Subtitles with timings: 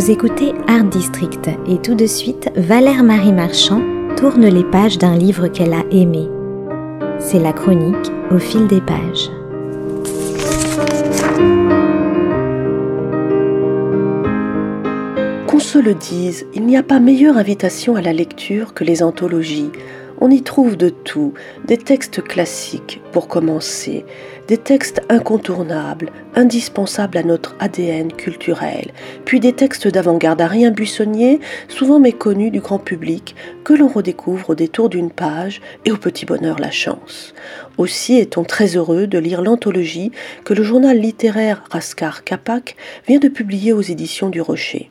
[0.00, 3.82] Vous écoutez Art District et tout de suite, Valère Marie Marchand
[4.16, 6.26] tourne les pages d'un livre qu'elle a aimé.
[7.18, 9.28] C'est la chronique au fil des pages.
[15.60, 19.70] Se le dise, il n'y a pas meilleure invitation à la lecture que les anthologies
[20.20, 21.32] on y trouve de tout,
[21.64, 24.04] des textes classiques pour commencer,
[24.48, 28.90] des textes incontournables, indispensables à notre ADN culturel,
[29.24, 33.34] puis des textes d'avant-garde à rien buissonnier, souvent méconnus du grand public,
[33.64, 37.34] que l'on redécouvre au détour d'une page et au petit bonheur la chance.
[37.78, 40.12] Aussi est-on très heureux de lire l'anthologie
[40.44, 42.76] que le journal littéraire Rascar Capac
[43.08, 44.90] vient de publier aux éditions du Rocher.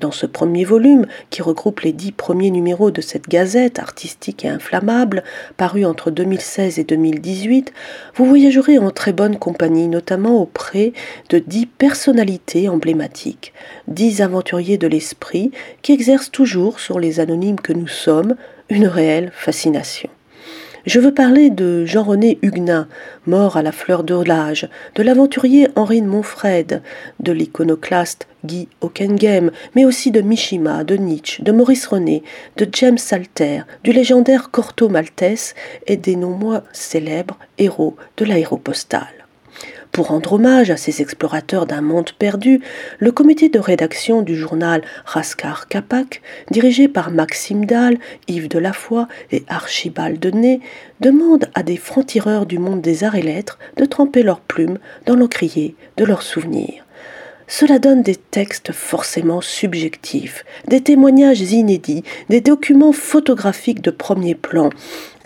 [0.00, 4.48] Dans ce premier volume, qui regroupe les dix premiers numéros de cette gazette artistique et
[4.48, 5.22] inflammable,
[5.58, 7.74] parue entre 2016 et 2018,
[8.14, 10.94] vous voyagerez en très bonne compagnie, notamment auprès
[11.28, 13.52] de dix personnalités emblématiques,
[13.88, 15.50] dix aventuriers de l'esprit
[15.82, 18.36] qui exercent toujours sur les anonymes que nous sommes
[18.70, 20.08] une réelle fascination.
[20.86, 22.88] Je veux parler de Jean-René Huguenin,
[23.26, 26.80] mort à la fleur de l'âge, de l'aventurier Henri de
[27.20, 32.22] de l'iconoclaste Guy Hockenheim, mais aussi de Mishima, de Nietzsche, de Maurice René,
[32.56, 35.54] de James Salter, du légendaire Corto Maltese
[35.86, 39.19] et des non moins célèbres héros de l'aéropostale.
[39.92, 42.60] Pour rendre hommage à ces explorateurs d'un monde perdu,
[43.00, 49.42] le comité de rédaction du journal Rascar Capac, dirigé par Maxime Dahl, Yves Delafoy et
[49.48, 50.60] Archibald Denay,
[51.00, 55.16] demande à des francs-tireurs du monde des arts et lettres de tremper leurs plumes dans
[55.16, 56.84] l'encrier de leurs souvenirs.
[57.52, 64.70] Cela donne des textes forcément subjectifs, des témoignages inédits, des documents photographiques de premier plan,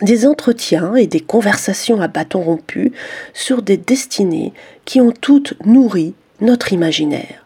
[0.00, 2.92] des entretiens et des conversations à bâton rompu
[3.34, 4.54] sur des destinées
[4.86, 7.44] qui ont toutes nourri notre imaginaire.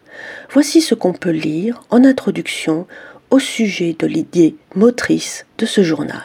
[0.49, 2.87] Voici ce qu'on peut lire en introduction
[3.31, 6.23] au sujet de l'idée motrice de ce journal.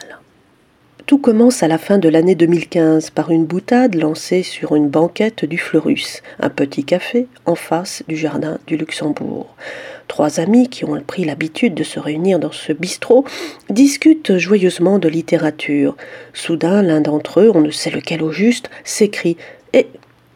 [1.05, 5.45] Tout commence à la fin de l'année 2015 par une boutade lancée sur une banquette
[5.45, 9.55] du Fleurus, un petit café en face du jardin du Luxembourg.
[10.07, 13.23] Trois amis qui ont pris l'habitude de se réunir dans ce bistrot
[13.69, 15.95] discutent joyeusement de littérature.
[16.33, 19.37] Soudain, l'un d'entre eux, on ne sait lequel au juste, s'écrie
[19.73, 19.85] Et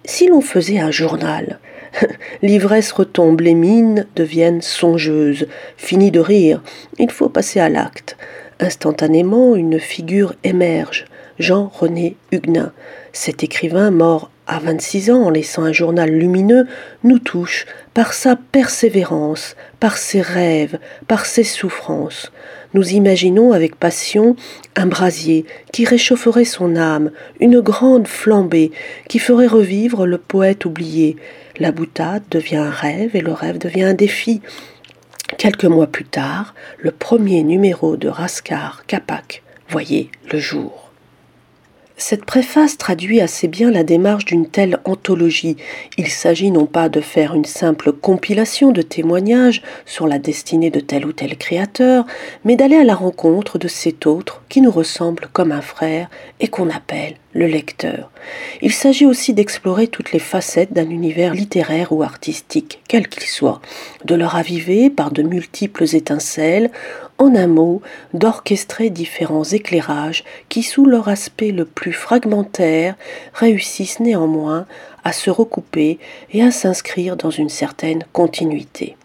[0.05, 1.57] si l'on faisait un journal
[2.43, 5.47] L'ivresse retombe, les mines deviennent songeuses.
[5.77, 6.61] Fini de rire,
[6.99, 8.17] il faut passer à l'acte.
[8.59, 11.05] Instantanément, une figure émerge,
[11.39, 12.73] Jean-René Huguenin.
[13.13, 16.67] Cet écrivain, mort à 26 ans en laissant un journal lumineux,
[17.03, 20.77] nous touche par sa persévérance, par ses rêves,
[21.07, 22.31] par ses souffrances.
[22.73, 24.35] Nous imaginons avec passion
[24.75, 28.71] un brasier qui réchaufferait son âme, une grande flambée
[29.07, 31.15] qui ferait revivre le poète oublié.
[31.59, 34.41] La boutade devient un rêve et le rêve devient un défi.
[35.37, 40.88] Quelques mois plus tard, le premier numéro de Rascar Capac voyait le jour.
[42.01, 45.57] Cette préface traduit assez bien la démarche d'une telle anthologie.
[45.97, 50.79] Il s'agit non pas de faire une simple compilation de témoignages sur la destinée de
[50.79, 52.05] tel ou tel créateur,
[52.45, 56.09] mais d'aller à la rencontre de cet autre qui nous ressemble comme un frère
[56.39, 58.09] et qu'on appelle le lecteur.
[58.61, 63.59] Il s'agit aussi d'explorer toutes les facettes d'un univers littéraire ou artistique, quel qu'il soit,
[64.05, 66.71] de le raviver par de multiples étincelles,
[67.19, 67.81] en un mot,
[68.13, 72.95] d'orchestrer différents éclairages qui, sous leur aspect le plus fragmentaire,
[73.33, 74.65] réussissent néanmoins
[75.03, 75.99] à se recouper
[76.31, 78.95] et à s'inscrire dans une certaine continuité.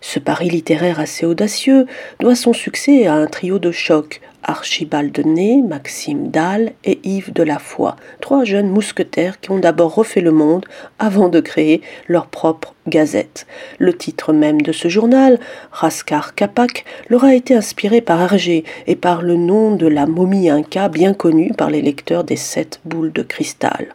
[0.00, 1.86] Ce pari littéraire assez audacieux
[2.20, 7.92] doit son succès à un trio de choc, Archibald Ney, Maxime Dahl et Yves Delafoy,
[8.20, 10.64] trois jeunes mousquetaires qui ont d'abord refait le monde
[10.98, 13.46] avant de créer leur propre gazette.
[13.78, 15.38] Le titre même de ce journal,
[15.72, 20.48] Rascar Capac, leur a été inspiré par Hergé et par le nom de la momie
[20.48, 23.94] inca bien connue par les lecteurs des sept boules de cristal.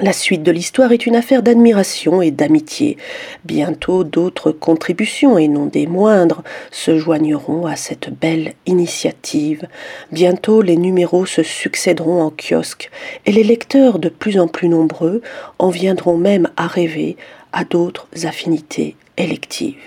[0.00, 2.96] La suite de l'histoire est une affaire d'admiration et d'amitié.
[3.44, 9.66] Bientôt d'autres contributions, et non des moindres, se joigneront à cette belle initiative.
[10.12, 12.92] Bientôt les numéros se succéderont en kiosque,
[13.26, 15.20] et les lecteurs de plus en plus nombreux
[15.58, 17.16] en viendront même à rêver
[17.52, 19.82] à d'autres affinités électives.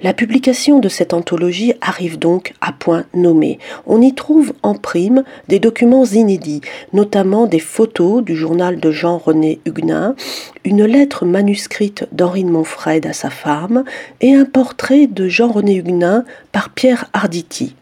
[0.00, 3.58] La publication de cette anthologie arrive donc à point nommé.
[3.84, 6.60] On y trouve en prime des documents inédits,
[6.92, 10.14] notamment des photos du journal de Jean-René Huguenin,
[10.64, 13.82] une lettre manuscrite d'Henri de Montfred à sa femme
[14.20, 17.74] et un portrait de Jean-René Huguenin par Pierre Arditi.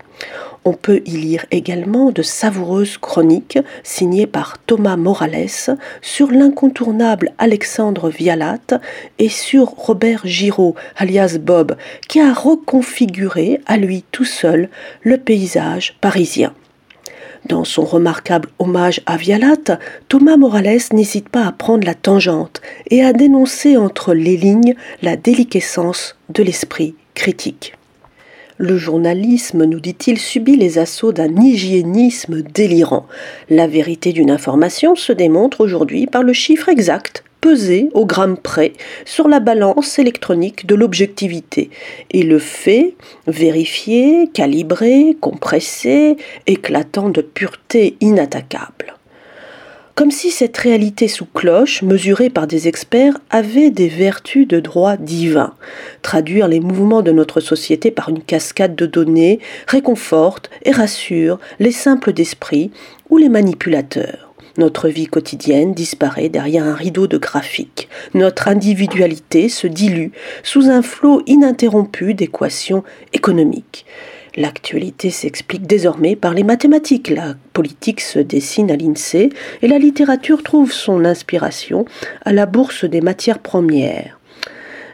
[0.68, 8.10] On peut y lire également de savoureuses chroniques signées par Thomas Morales sur l'incontournable Alexandre
[8.10, 8.80] Vialat
[9.20, 11.76] et sur Robert Giraud, alias Bob,
[12.08, 14.68] qui a reconfiguré à lui tout seul
[15.02, 16.52] le paysage parisien.
[17.44, 19.78] Dans son remarquable hommage à Vialat,
[20.08, 22.60] Thomas Morales n'hésite pas à prendre la tangente
[22.90, 27.74] et à dénoncer entre les lignes la déliquescence de l'esprit critique.
[28.58, 33.06] Le journalisme, nous dit-il, subit les assauts d'un hygiénisme délirant.
[33.50, 38.72] La vérité d'une information se démontre aujourd'hui par le chiffre exact pesé au gramme près
[39.04, 41.68] sur la balance électronique de l'objectivité
[42.10, 42.94] et le fait
[43.26, 46.16] vérifié, calibré, compressé,
[46.46, 48.95] éclatant de pureté inattaquable
[49.96, 54.98] comme si cette réalité sous cloche, mesurée par des experts, avait des vertus de droit
[54.98, 55.54] divin.
[56.02, 61.72] Traduire les mouvements de notre société par une cascade de données réconforte et rassure les
[61.72, 62.70] simples d'esprit
[63.08, 64.34] ou les manipulateurs.
[64.58, 67.88] Notre vie quotidienne disparaît derrière un rideau de graphique.
[68.12, 70.12] Notre individualité se dilue
[70.42, 72.84] sous un flot ininterrompu d'équations
[73.14, 73.86] économiques.
[74.36, 77.08] L'actualité s'explique désormais par les mathématiques.
[77.08, 79.30] La politique se dessine à l'INSEE
[79.62, 81.86] et la littérature trouve son inspiration
[82.24, 84.18] à la bourse des matières premières.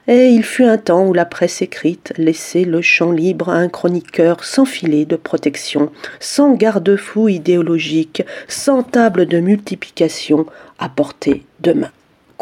[0.09, 3.69] Et il fut un temps où la presse écrite laissait le champ libre à un
[3.69, 10.47] chroniqueur sans filet de protection, sans garde-fou idéologique, sans table de multiplication
[10.79, 11.91] à portée de main.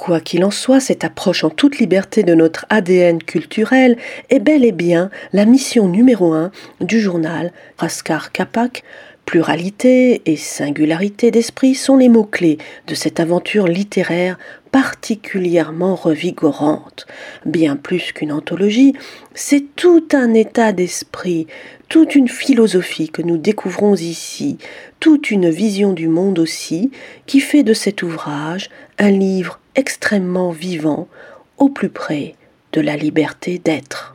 [0.01, 3.99] Quoi qu'il en soit, cette approche en toute liberté de notre ADN culturel
[4.31, 8.83] est bel et bien la mission numéro un du journal Raskar Kapak.
[9.27, 12.57] Pluralité et singularité d'esprit sont les mots-clés
[12.87, 14.39] de cette aventure littéraire
[14.73, 17.07] particulièrement revigorante.
[17.45, 18.95] Bien plus qu'une anthologie,
[19.35, 21.47] c'est tout un état d'esprit,
[21.89, 24.59] toute une philosophie que nous découvrons ici,
[25.01, 26.91] toute une vision du monde aussi,
[27.27, 31.09] qui fait de cet ouvrage un livre extrêmement vivant,
[31.59, 32.35] au plus près
[32.73, 34.15] de la liberté d'être.